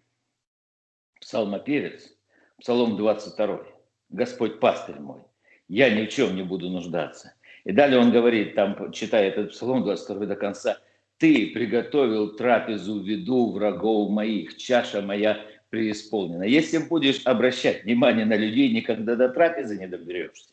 [1.21, 2.17] псалмопевец,
[2.59, 3.63] Псалом 22,
[4.11, 5.23] «Господь пастырь мой,
[5.69, 7.35] я ни в чем не буду нуждаться».
[7.65, 10.79] И далее он говорит, там, читая этот Псалом 22 до конца,
[11.19, 15.39] «Ты приготовил трапезу в виду врагов моих, чаша моя
[15.71, 16.43] преисполнена.
[16.43, 20.53] Если будешь обращать внимание на людей, никогда до трапезы не доберешься.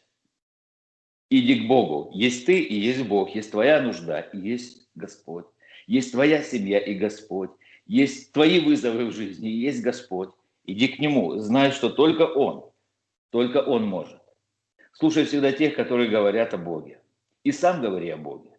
[1.30, 2.10] Иди к Богу.
[2.14, 5.46] Есть ты и есть Бог, есть твоя нужда и есть Господь.
[5.88, 7.50] Есть твоя семья и Господь.
[7.86, 10.30] Есть твои вызовы в жизни и есть Господь.
[10.66, 12.70] Иди к Нему, знай, что только Он,
[13.30, 14.22] только Он может.
[14.94, 17.02] Слушай всегда тех, которые говорят о Боге.
[17.44, 18.50] И сам говори о Боге.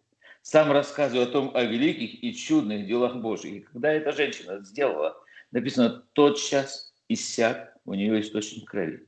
[0.41, 3.53] Сам рассказывай о том, о великих и чудных делах Божьих.
[3.53, 5.15] И когда эта женщина сделала–
[5.51, 9.07] написано, тотчас иссяк у нее источник крови.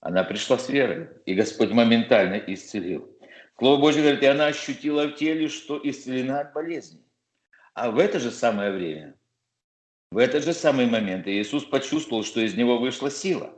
[0.00, 3.16] Она пришла с верой, и Господь моментально исцелил.
[3.58, 7.04] Слово Божье говорит, и она ощутила в теле, что исцелена от болезни.
[7.74, 9.14] А в это же самое время,
[10.10, 13.54] в этот же самый момент Иисус почувствовал, что из него вышла сила.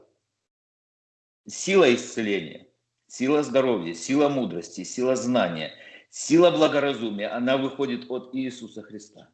[1.47, 2.67] Сила исцеления,
[3.07, 5.73] сила здоровья, сила мудрости, сила знания,
[6.11, 9.31] сила благоразумия, она выходит от Иисуса Христа.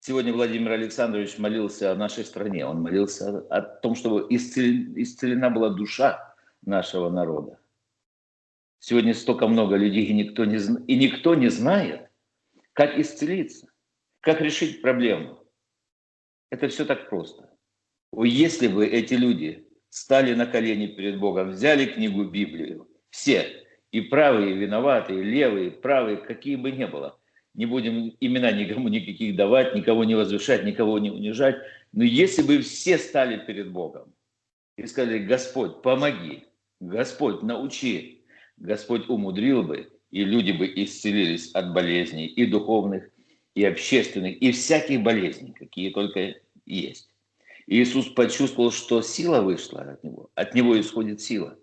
[0.00, 2.64] Сегодня Владимир Александрович молился о нашей стране.
[2.64, 6.34] Он молился о том, чтобы исцелена была душа
[6.64, 7.58] нашего народа.
[8.78, 12.10] Сегодня столько много людей, и никто не, и никто не знает,
[12.74, 13.66] как исцелиться,
[14.20, 15.44] как решить проблему.
[16.50, 17.50] Это все так просто.
[18.16, 24.52] Если бы эти люди стали на колени перед Богом, взяли книгу Библию, все, и правые,
[24.52, 27.18] и виноватые, и левые, и правые, какие бы ни было–
[27.54, 31.56] не будем имена никому никаких давать, никого не возвышать, никого не унижать.
[31.92, 34.12] Но если бы все стали перед Богом
[34.76, 36.44] и сказали, Господь, помоги,
[36.80, 38.22] Господь, научи,
[38.56, 43.10] Господь умудрил бы, и люди бы исцелились от болезней и духовных,
[43.54, 47.10] и общественных, и всяких болезней, какие только есть.
[47.66, 51.58] Иисус почувствовал, что сила вышла от Него, от Него исходит сила.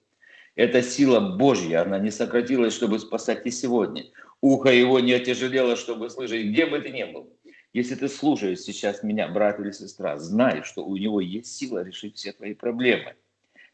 [0.56, 4.06] Эта сила Божья, она не сократилась, чтобы спасать и сегодня
[4.46, 7.34] ухо его не отяжелело, чтобы слышать, где бы ты ни был.
[7.74, 12.16] Если ты слушаешь сейчас меня, брат или сестра, знай, что у него есть сила решить
[12.16, 13.16] все твои проблемы.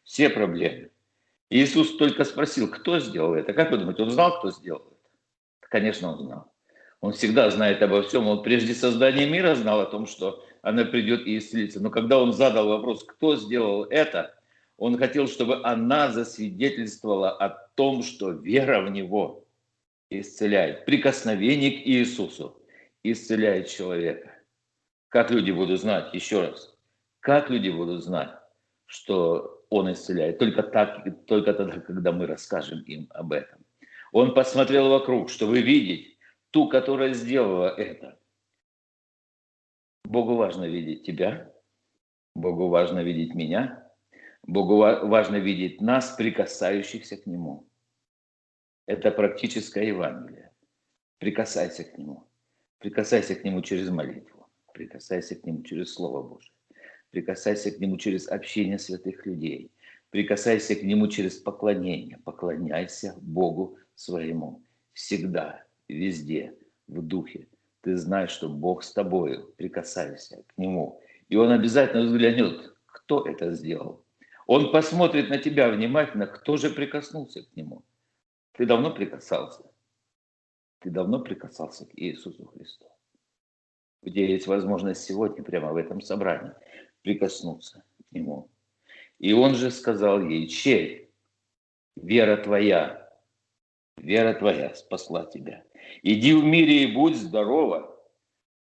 [0.04, 0.90] Все проблемы.
[1.50, 3.54] Иисус только спросил, кто сделал это.
[3.54, 5.68] Как вы думаете, он знал, кто сделал это?
[5.70, 6.52] Конечно, он знал.
[7.02, 8.28] Он всегда знает обо всем.
[8.28, 11.82] Он прежде создания мира знал о том, что она придет и исцелится.
[11.82, 14.34] Но когда он задал вопрос, кто сделал это,
[14.78, 19.42] он хотел, чтобы она засвидетельствовала о том, что вера в него
[20.12, 20.86] исцеляет.
[20.86, 22.62] Прикосновение к Иисусу
[23.02, 24.36] исцеляет человека.
[25.08, 26.78] Как люди будут знать, еще раз,
[27.20, 28.30] как люди будут знать,
[28.86, 30.38] что Он исцеляет?
[30.38, 33.66] Только, так, только тогда, когда мы расскажем им об этом.
[34.12, 36.18] Он посмотрел вокруг, чтобы видеть
[36.52, 38.20] ту, которая сделала это.
[40.04, 41.54] Богу важно видеть тебя,
[42.36, 43.90] Богу важно видеть меня,
[44.44, 47.71] Богу важно видеть нас, прикасающихся к Нему.
[48.92, 50.52] Это практическое Евангелие.
[51.18, 52.28] Прикасайся к Нему.
[52.78, 54.48] Прикасайся к Нему через молитву.
[54.74, 56.52] Прикасайся к Нему через Слово Божие.
[57.10, 59.72] Прикасайся к Нему через общение святых людей.
[60.10, 62.18] Прикасайся к Нему через поклонение.
[62.26, 64.62] Поклоняйся Богу своему.
[64.92, 66.54] Всегда, везде,
[66.90, 67.48] в духе.
[67.80, 69.54] Ты знаешь, что Бог с тобою.
[69.56, 71.00] Прикасайся к Нему.
[71.30, 74.04] И Он обязательно взглянет, кто это сделал.
[74.48, 77.86] Он посмотрит на тебя внимательно, кто же прикоснулся к Нему.
[78.62, 79.64] Ты давно прикасался?
[80.82, 82.86] Ты давно прикасался к Иисусу Христу?
[84.04, 86.52] Где есть возможность сегодня, прямо в этом собрании,
[87.02, 88.52] прикоснуться к Нему.
[89.18, 91.10] И Он же сказал ей, чей?
[91.96, 93.12] Вера твоя,
[93.98, 95.64] вера твоя спасла тебя.
[96.04, 98.00] Иди в мире и будь здорова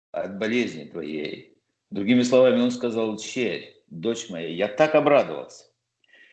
[0.10, 1.56] от болезни твоей.
[1.92, 5.66] Другими словами, он сказал, черь, дочь моя, я так обрадовался.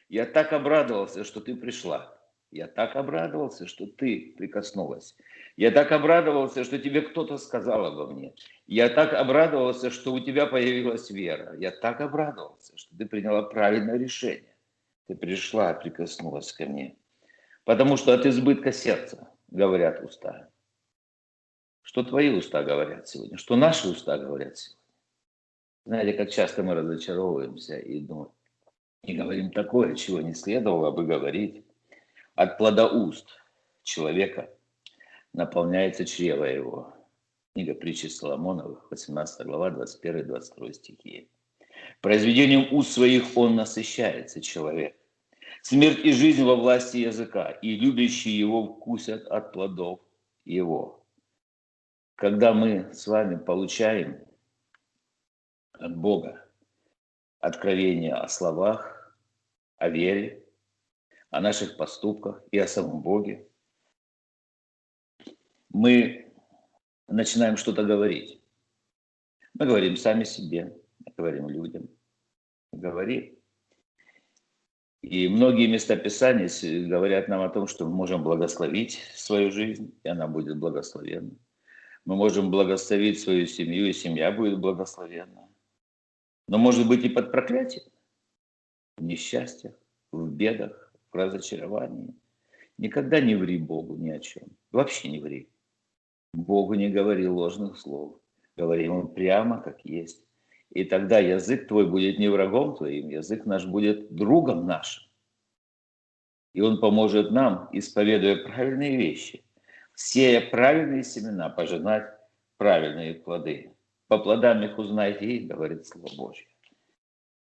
[0.09, 2.20] Я так обрадовался, что ты пришла.
[2.51, 5.17] Я так обрадовался, что ты прикоснулась.
[5.57, 8.35] Я так обрадовался, что тебе кто-то сказал обо мне.
[8.67, 11.55] Я так обрадовался, что у тебя появилась вера.
[11.59, 14.57] Я так обрадовался, что ты приняла правильное решение.
[15.07, 16.97] Ты пришла, прикоснулась ко мне.
[17.65, 20.49] Потому что от избытка сердца, говорят уста.
[21.83, 23.37] Что твои уста говорят сегодня?
[23.37, 24.81] Что наши уста говорят сегодня?
[25.85, 28.33] Знаете, как часто мы разочаровываемся и думаем,
[29.03, 31.65] и говорим такое, чего не следовало бы говорить.
[32.35, 33.29] От плода уст
[33.83, 34.51] человека
[35.33, 36.95] наполняется чрево его.
[37.55, 41.31] Книга притчи Соломоновых, 18 глава, 21-22 стихи.
[42.01, 44.97] Произведением уст своих он насыщается, человек.
[45.63, 50.01] Смерть и жизнь во власти языка, и любящие его вкусят от плодов
[50.45, 51.05] его.
[52.15, 54.25] Когда мы с вами получаем
[55.73, 56.47] от Бога
[57.41, 59.15] откровение о словах,
[59.77, 60.40] о вере,
[61.31, 63.49] о наших поступках и о самом Боге,
[65.69, 66.33] мы
[67.09, 68.41] начинаем что-то говорить.
[69.55, 70.77] Мы говорим сами себе,
[71.17, 71.89] говорим людям,
[72.73, 73.37] мы говорим.
[75.03, 76.49] И многие места Писания
[76.87, 81.37] говорят нам о том, что мы можем благословить свою жизнь, и она будет благословенна.
[82.05, 85.51] Мы можем благословить свою семью, и семья будет благословенна
[86.51, 87.85] но может быть и под проклятием,
[88.97, 89.73] в несчастьях,
[90.11, 92.15] в бедах, разочаровании.
[92.79, 94.45] Никогда не ври Богу ни о чем.
[94.73, 95.51] Вообще не ври.
[96.33, 98.21] Богу не говори ложных слов.
[98.57, 100.25] Говори ему прямо, как есть.
[100.71, 105.05] И тогда язык твой будет не врагом твоим, язык наш будет другом нашим.
[106.53, 109.45] И он поможет нам, исповедуя правильные вещи,
[109.95, 112.07] сея правильные семена, пожинать
[112.57, 113.73] правильные плоды.
[114.09, 116.47] По плодам их узнайте говорит Слово Божье.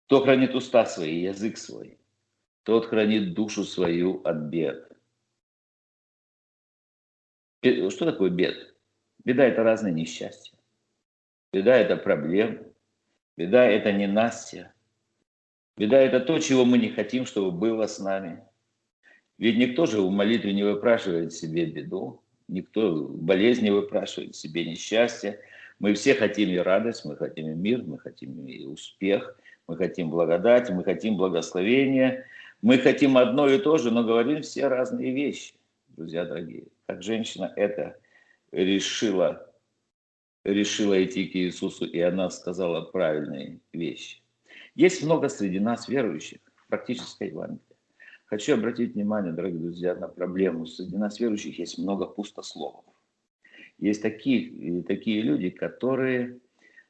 [0.06, 1.98] Кто хранит уста свои, язык свой,
[2.64, 4.92] тот хранит душу свою от бед.
[7.62, 8.76] Что такое бед?
[9.24, 10.58] Беда– это разные несчастья.
[11.54, 12.74] Беда– это проблемы.
[13.38, 14.74] Беда– это ненастье.
[15.78, 18.44] Беда– это то, чего мы не хотим, чтобы было с нами.
[19.38, 25.40] Ведь никто же в молитве не выпрашивает себе беду, никто в болезни выпрашивает себе несчастье–
[25.84, 30.10] мы все хотим и радость, мы хотим и мир, мы хотим и успех, мы хотим
[30.10, 32.26] благодать, мы хотим благословения.
[32.64, 35.54] Мы хотим одно и то же, но говорим все разные вещи,
[35.90, 36.68] друзья дорогие.
[36.86, 38.00] Как женщина это
[38.54, 39.54] решила,
[40.46, 44.22] решила идти к Иисусу, и она сказала правильные вещи.
[44.76, 47.60] Есть много среди нас верующих, практической Евангелие.
[48.28, 50.66] Хочу обратить внимание, дорогие друзья, на проблему.
[50.66, 52.86] Среди нас верующих есть много пустословов.
[53.78, 56.40] Есть такие, такие люди, которые,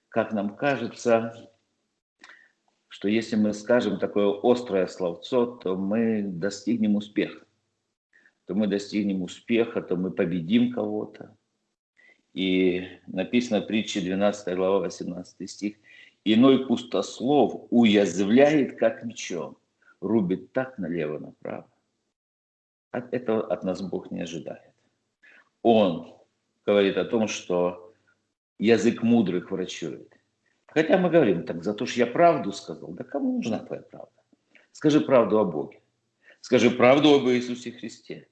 [0.10, 1.50] как нам кажется,
[2.94, 7.44] что если мы скажем такое острое словцо, то мы достигнем успеха.
[8.46, 11.36] То мы достигнем успеха, то мы победим кого-то.
[12.36, 15.78] И написано в притче 12 глава 18 стих.
[16.24, 19.58] «Иной пустослов уязвляет, как мечом,
[20.00, 21.68] рубит так налево-направо».
[22.92, 24.72] От этого от нас Бог не ожидает.
[25.64, 26.14] Он
[26.64, 27.92] говорит о том, что
[28.60, 30.14] язык мудрых врачует.
[30.74, 34.12] Хотя мы говорим, так за то, что я правду сказал, да кому нужна твоя правда?
[34.72, 35.80] Скажи правду о Боге.
[36.42, 38.28] Скажи правду об Иисусе Христе.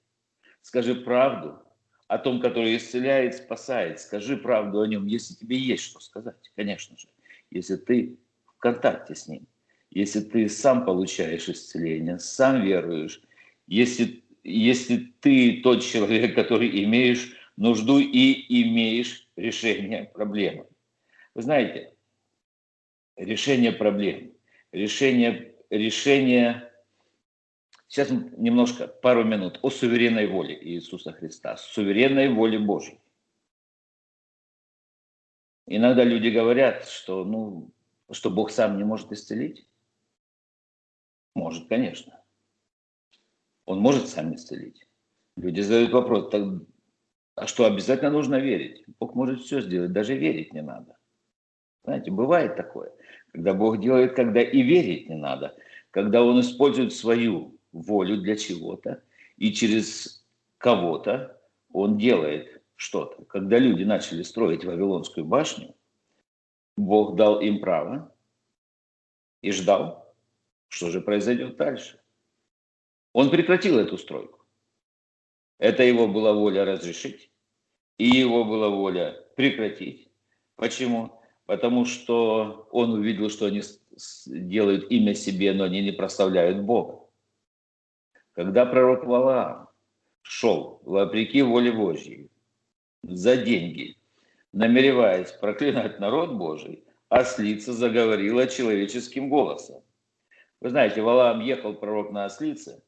[0.61, 1.59] Скажи правду
[2.07, 3.99] о том, который исцеляет, спасает.
[3.99, 7.09] Скажи правду о нем, если тебе есть что сказать, конечно же.
[7.51, 9.47] Если ты в контакте с ним,
[9.91, 13.21] если ты сам получаешь исцеление, сам веруешь,
[13.67, 20.65] если, если ты тот человек, который имеешь нужду и имеешь решение проблемы.
[21.35, 21.93] Вы знаете,
[23.25, 24.33] решение проблем,
[24.71, 26.67] решение, решение
[27.91, 33.01] Сейчас немножко, пару минут о суверенной воле Иисуса Христа, суверенной воле Божьей.
[35.67, 37.69] Иногда люди говорят, что, ну,
[38.09, 39.67] что Бог сам не может исцелить.
[41.35, 42.23] Может, конечно.
[43.65, 44.87] Он может сам исцелить.
[45.35, 46.45] Люди задают вопрос, так,
[47.35, 48.85] а что обязательно нужно верить?
[49.01, 50.97] Бог может все сделать, даже верить не надо.
[51.83, 52.91] Знаете, бывает такое,
[53.31, 55.55] когда Бог делает, когда и верить не надо,
[55.91, 59.01] когда Он использует свою волю для чего-то,
[59.37, 60.25] и через
[60.57, 61.41] кого-то
[61.73, 63.23] он делает что-то.
[63.25, 65.75] Когда люди начали строить Вавилонскую башню,
[66.77, 68.13] Бог дал им право
[69.41, 70.13] и ждал,
[70.67, 71.99] что же произойдет дальше.
[73.13, 74.45] Он прекратил эту стройку.
[75.57, 77.31] Это его была воля разрешить,
[77.97, 80.11] и его была воля прекратить.
[80.55, 81.20] Почему?
[81.51, 83.61] Потому что он увидел, что они
[84.25, 87.09] делают имя себе, но они не прославляют Бога.
[88.31, 89.67] Когда пророк Валаам
[90.21, 92.31] шел вопреки воле Божьей
[93.03, 93.97] за деньги,
[94.53, 99.83] намереваясь проклинать народ Божий, ослица заговорила человеческим голосом.
[100.61, 102.81] Вы знаете, Валаам ехал пророк на ослице,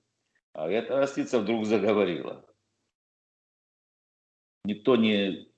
[0.54, 2.46] а эта ослица вдруг заговорила.
[4.64, 5.50] Никто не...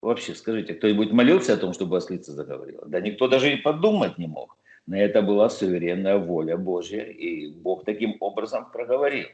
[0.00, 2.86] Вообще, скажите, кто-нибудь молился о том, чтобы ослица заговорила?
[2.86, 4.56] Да никто даже и подумать не мог.
[4.86, 9.26] Но это была суверенная воля Божья, и Бог таким образом проговорил.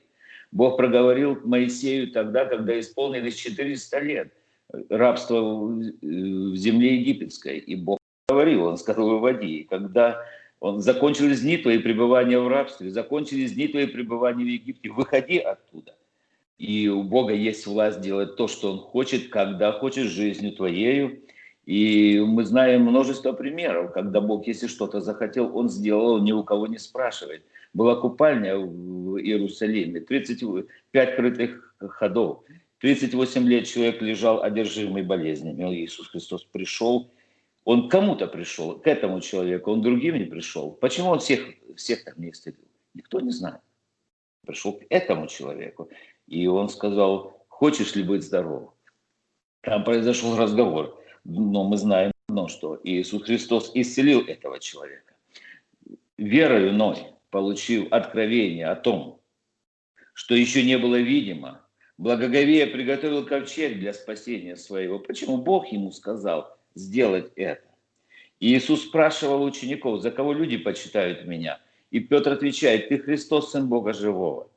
[0.50, 4.32] Бог проговорил Моисею тогда, когда исполнилось 400 лет
[4.88, 7.58] рабства в земле египетской.
[7.58, 7.98] И Бог
[8.28, 9.60] говорил, Он сказал, выводи.
[9.60, 10.24] И когда
[10.60, 15.94] он закончились дни твои пребывания в рабстве, закончились дни твои пребывания в Египте, выходи оттуда.
[16.58, 21.22] И у Бога есть власть делать то, что Он хочет, когда хочет, жизнью твоею.
[21.66, 26.44] И мы знаем множество примеров, когда Бог, если что-то захотел, Он сделал, Он ни у
[26.44, 27.44] кого не спрашивает.
[27.72, 32.44] Была купальня в Иерусалиме, 35 крытых ходов,
[32.80, 35.74] 38 лет человек лежал одержимый болезнями.
[35.74, 37.10] Иисус Христос пришел,
[37.64, 40.70] Он кому-то пришел, к этому человеку, Он другим не пришел.
[40.72, 41.40] Почему Он всех,
[41.76, 42.68] всех так не исцелил?
[42.92, 43.60] Никто не знает.
[44.46, 45.88] Пришел к этому человеку,
[46.26, 48.72] и Он сказал, хочешь ли быть здоров?
[49.62, 55.14] Там произошел разговор но мы знаем одно, что Иисус Христос исцелил этого человека.
[56.16, 56.98] Верою Ной
[57.30, 59.20] получил откровение о том,
[60.12, 61.60] что еще не было видимо,
[61.96, 64.98] Благоговея приготовил ковчег для спасения своего.
[64.98, 67.62] Почему Бог ему сказал сделать это?
[68.40, 71.60] И Иисус спрашивал учеников, за кого люди почитают меня?
[71.92, 74.50] И Петр отвечает, ты Христос, Сын Бога Живого.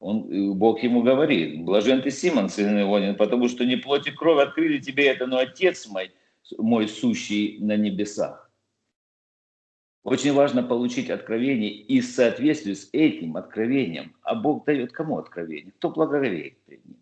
[0.00, 4.42] Он, Бог ему говорит, блажен ты, Симон, сын Ионин, потому что не плоть и кровь
[4.42, 6.10] открыли тебе это, но Отец мой,
[6.56, 8.50] мой сущий на небесах.
[10.02, 14.16] Очень важно получить откровение и в соответствии с этим откровением.
[14.22, 15.72] А Бог дает кому откровение?
[15.72, 16.96] Кто благоговеет перед ним?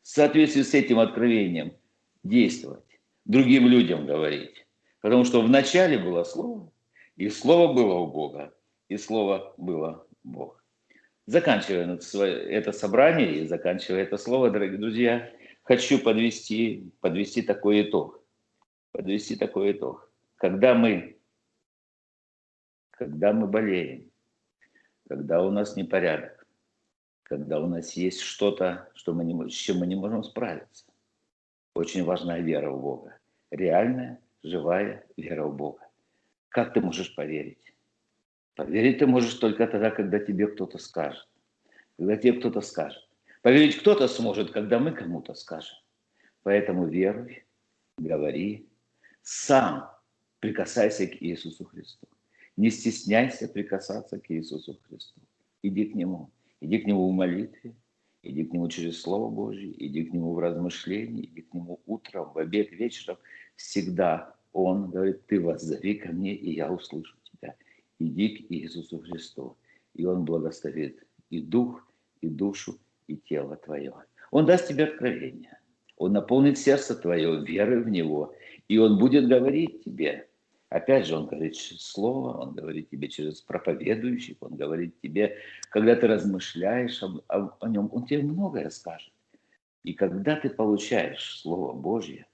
[0.00, 1.74] В соответствии с этим откровением
[2.22, 4.66] действовать, другим людям говорить.
[5.02, 6.72] Потому что вначале было Слово,
[7.16, 8.54] и Слово было у Бога,
[8.88, 10.63] и Слово было Бог.
[11.26, 18.22] Заканчивая это собрание и заканчивая это слово, дорогие друзья, хочу подвести, подвести такой итог.
[18.92, 20.10] Подвести такой итог.
[20.36, 21.16] Когда мы,
[22.90, 24.10] когда мы болеем,
[25.08, 26.46] когда у нас непорядок,
[27.22, 30.84] когда у нас есть что-то, что мы не, с чем мы не можем справиться,
[31.74, 33.18] очень важна вера в Бога.
[33.50, 35.88] Реальная, живая вера в Бога.
[36.50, 37.73] Как ты можешь поверить?
[38.54, 41.26] Поверить ты можешь только тогда, когда тебе кто-то скажет.
[41.96, 43.02] Когда тебе кто-то скажет.
[43.42, 45.76] Поверить кто-то сможет, когда мы кому-то скажем.
[46.44, 47.44] Поэтому веруй,
[47.98, 48.68] говори,
[49.22, 49.90] сам
[50.38, 52.06] прикасайся к Иисусу Христу.
[52.56, 55.20] Не стесняйся прикасаться к Иисусу Христу.
[55.62, 56.30] Иди к Нему.
[56.60, 57.74] Иди к Нему в молитве,
[58.22, 62.32] иди к Нему через Слово Божье, иди к Нему в размышлении, иди к Нему утром,
[62.32, 63.18] в обед, вечером.
[63.56, 67.16] Всегда Он говорит, ты воззови ко мне, и я услышу
[67.98, 69.56] иди к Иисусу Христу,
[69.94, 71.86] и Он благословит и дух,
[72.20, 73.94] и душу, и тело твое.
[74.30, 75.58] Он даст тебе откровение.
[75.96, 78.34] Он наполнит сердце твое верой в Него,
[78.68, 80.28] и Он будет говорить тебе.
[80.70, 85.36] Опять же, Он говорит через Слово, Он говорит тебе через проповедующих, Он говорит тебе,
[85.70, 89.12] когда ты размышляешь об, об, о Нем, Он тебе многое скажет.
[89.84, 92.26] И когда ты получаешь Слово Божье,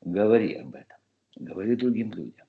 [0.00, 0.98] говори об этом,
[1.36, 2.43] говори другим людям.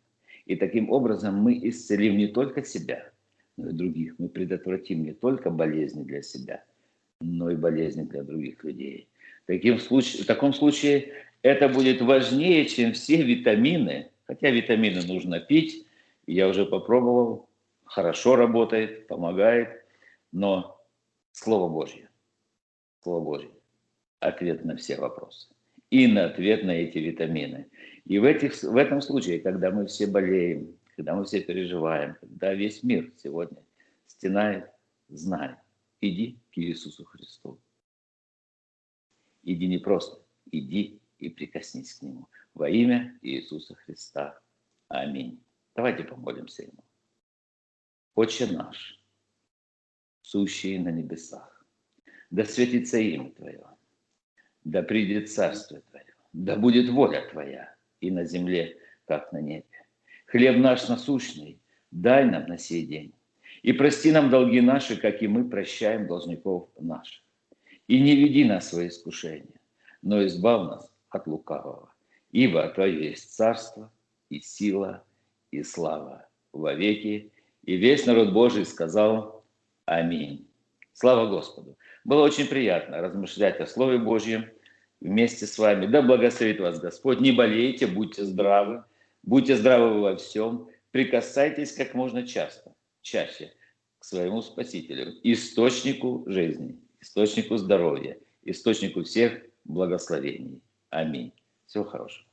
[0.45, 3.11] И таким образом мы исцелим не только себя,
[3.57, 4.15] но и других.
[4.19, 6.63] Мы предотвратим не только болезни для себя,
[7.19, 9.09] но и болезни для других людей.
[9.47, 14.11] Таким случае, в таком случае это будет важнее, чем все витамины.
[14.25, 15.85] Хотя витамины нужно пить,
[16.27, 17.49] я уже попробовал,
[17.83, 19.85] хорошо работает, помогает,
[20.31, 20.83] но
[21.31, 22.09] Слово Божье,
[23.03, 23.51] Слово Божье,
[24.19, 25.54] ответ на все вопросы
[25.95, 27.69] и на ответ на эти витамины.
[28.03, 32.53] И в, этих, в этом случае, когда мы все болеем, когда мы все переживаем, когда
[32.53, 33.63] весь мир сегодня
[34.05, 34.69] стенает,
[35.07, 35.55] знай,
[36.01, 37.61] иди к Иисусу Христу.
[39.43, 40.21] Иди не просто,
[40.51, 42.27] иди и прикоснись к Нему.
[42.53, 44.37] Во имя Иисуса Христа.
[44.89, 45.41] Аминь.
[45.75, 46.83] Давайте помолимся Ему.
[48.15, 49.01] Отче наш,
[50.23, 51.65] сущий на небесах,
[52.31, 53.65] да светится имя Твое,
[54.65, 55.83] да придет Царствие
[56.35, 58.77] да будет воля Твоя и на земле,
[59.07, 59.63] как на небе.
[60.25, 61.59] Хлеб наш насущный
[61.91, 63.13] дай нам на сей день.
[63.63, 67.23] И прости нам долги наши, как и мы прощаем должников наших.
[67.87, 69.59] И не веди нас в свои искушения,
[70.01, 71.93] но избав нас от лукавого.
[72.31, 73.91] Ибо Твое есть царство
[74.29, 75.05] и сила
[75.51, 77.31] и слава во веки.
[77.63, 79.45] И весь народ Божий сказал
[79.85, 80.47] Аминь.
[80.91, 81.77] Слава Господу.
[82.03, 84.49] Было очень приятно размышлять о Слове Божьем
[85.01, 85.85] вместе с вами.
[85.85, 87.21] Да благословит вас Господь.
[87.21, 88.83] Не болейте, будьте здравы.
[89.25, 93.51] Будьте здравы во всем, прикасайтесь как можно часто, чаще
[93.97, 100.61] к своему Спасителю, источнику жизни, источнику здоровья, источнику всех благословений.
[100.91, 101.33] Аминь.
[101.65, 102.24] Всего хорошего.